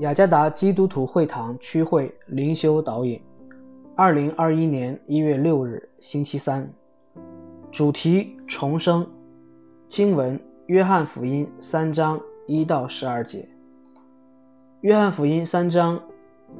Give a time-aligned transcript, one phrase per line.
[0.00, 3.18] 雅加达基督徒会堂区会灵修导引，
[3.94, 6.70] 二零二一年一月六日，星期三，
[7.70, 9.06] 主题重生，
[9.88, 13.48] 经文约翰福音三章一到十二节。
[14.82, 15.98] 约翰福音三章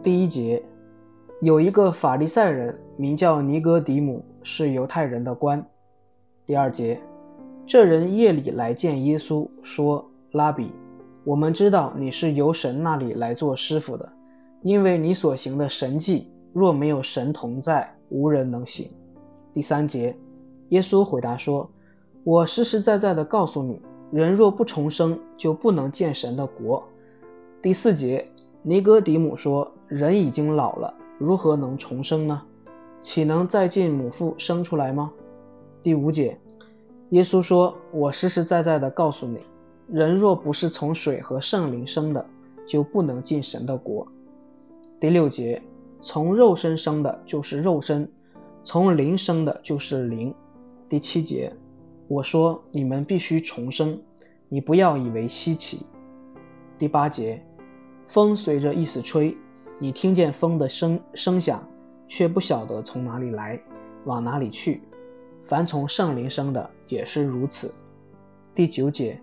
[0.02, 0.62] 第一节，
[1.42, 5.62] 有一个法利赛人名叫尼哥底母，是犹太人的官。
[6.46, 6.98] 第二节，
[7.66, 10.70] 这人夜里来见耶稣，说：“拉比。”
[11.26, 14.08] 我们知道你是由神那里来做师傅的，
[14.62, 18.88] 因为你所行的神迹，若没有神同在，无人能行。
[19.52, 20.16] 第三节，
[20.68, 21.68] 耶稣回答说
[22.22, 26.80] ：“我实实在在的告诉你，人若不重生，就不能见神的国。”
[27.60, 28.24] 第四节，
[28.62, 32.40] 尼哥底母说：“人已经老了，如何能重生呢？
[33.02, 35.10] 岂能再进母腹生出来吗？”
[35.82, 36.38] 第五节，
[37.10, 39.40] 耶稣说：“我实实在在的告诉你。”
[39.88, 42.26] 人若不是从水和圣灵生的，
[42.66, 44.04] 就不能进神的国。
[44.98, 45.62] 第六节，
[46.02, 48.08] 从肉身生的就是肉身，
[48.64, 50.34] 从灵生的就是灵。
[50.88, 51.52] 第七节，
[52.08, 53.96] 我说你们必须重生，
[54.48, 55.86] 你不要以为稀奇。
[56.76, 57.40] 第八节，
[58.08, 59.36] 风随着意思吹，
[59.78, 61.62] 你听见风的声声响，
[62.08, 63.60] 却不晓得从哪里来，
[64.04, 64.82] 往哪里去。
[65.44, 67.72] 凡从圣灵生的也是如此。
[68.52, 69.20] 第九节。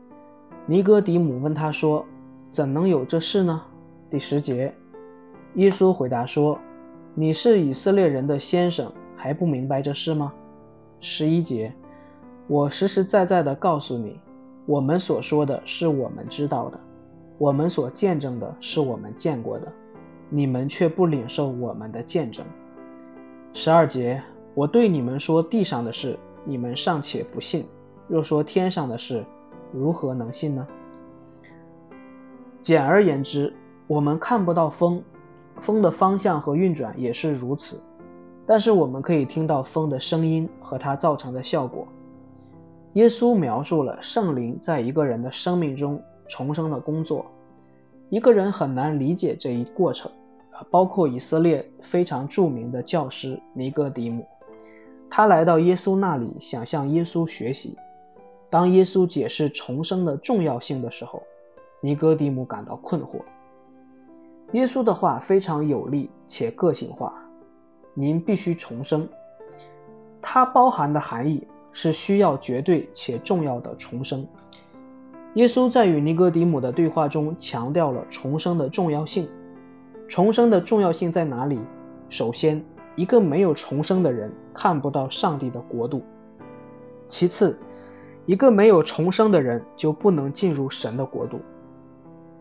[0.66, 2.06] 尼哥底母问他说
[2.50, 3.62] ：“怎能有这事呢？”
[4.10, 4.74] 第十节，
[5.56, 6.58] 耶稣回答说
[7.14, 10.32] ：“你是以色列人的先生，还不明白这事吗？”
[11.02, 11.74] 十一节，
[12.48, 14.18] 我实实在在的告诉你，
[14.66, 16.80] 我们所说的是我们知道的，
[17.38, 19.70] 我们所见证的是我们见过的，
[20.30, 22.46] 你们却不领受我们的见证。
[23.52, 27.64] 十二节，我对你们说地上的事，你们尚且不信；
[28.08, 29.26] 若说天上的事，
[29.74, 30.66] 如何能信呢？
[32.62, 33.54] 简而言之，
[33.88, 35.04] 我们看不到风，
[35.60, 37.84] 风的方向和运转也是如此。
[38.46, 41.88] 但是我们可以听到风的声音和它造成的效果。
[42.94, 47.26] 耶稣描述了圣灵在一个人的生命中重生的工作。
[48.10, 50.12] 一个人很难理解这一过程，
[50.70, 54.26] 包括以色列非常著名的教师尼哥底母，
[55.10, 57.76] 他来到耶稣那里，想向耶稣学习。
[58.54, 61.24] 当耶稣解释重生的重要性的时候，
[61.82, 63.20] 尼哥底母感到困惑。
[64.52, 67.16] 耶稣的话非常有力且个性化，
[67.96, 69.10] 您必须重生。
[70.22, 74.24] 它包含的含义是需要绝对且重要的重生。
[75.34, 79.28] 耶稣在与尼哥底母的对话中强调了重生的重要性。
[80.08, 81.60] 重生的重要性在哪里？
[82.08, 82.64] 首先，
[82.96, 86.04] 一个没有重生的人看不到上帝的国度。
[87.08, 87.58] 其次，
[88.26, 91.42] 一个没有重生的人就不能进入神的国度，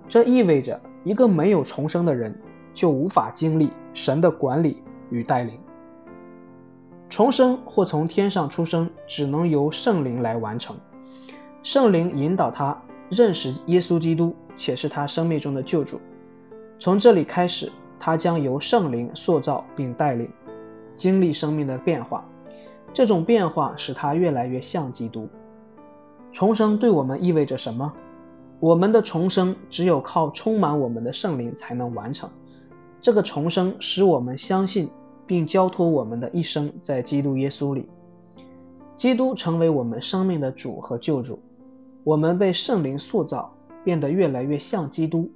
[0.09, 2.38] 这意味着一个没有重生的人
[2.72, 5.59] 就无法经历神的管理与带领。
[7.09, 10.76] 重生或从天上出生，只能由圣灵来完成。
[11.62, 16.00] 圣灵引导他认识耶稣基督，且是他生命中的救主。
[16.78, 20.31] 从这里开始，他将由圣灵塑造并带领，
[20.97, 22.25] 经历生命的变化。
[22.93, 25.28] 这种变化使他越来越像基督。
[26.32, 27.93] 重生对我们意味着什么？
[28.59, 32.31] 我们的重生只有靠充满我们的圣灵才能完成。
[33.00, 34.88] 这个重生使我们相信
[35.26, 37.88] 并交托我们的一生在基督耶稣里。
[38.97, 41.38] 基督成为我们生命的主和救主。
[42.04, 43.53] 我们被圣灵塑造，
[43.84, 45.31] 变得越来越像基督。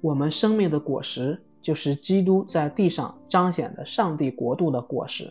[0.00, 5.30] 我们生命的果实就是基督在地上彰显的上帝国度的果实。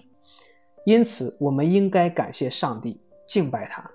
[0.85, 3.89] 因此，我们应该感谢上帝，敬拜他。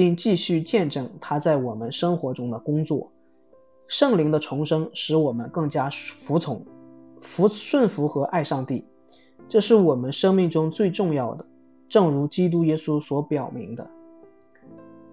[0.00, 3.12] 并继续见证他在我们生活中的工作。
[3.86, 6.64] 圣灵的重生使我们更加服从、
[7.20, 8.82] 服顺服和爱上帝，
[9.46, 11.44] 这是我们生命中最重要的。
[11.86, 13.86] 正如基督耶稣所表明的，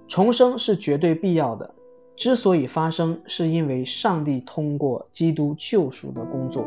[0.07, 1.69] 重生是绝对必要的。
[2.15, 6.65] 之所以发生，是因为上帝通过基督救赎的工作。